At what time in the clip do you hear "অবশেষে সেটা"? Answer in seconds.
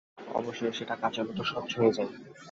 0.35-0.95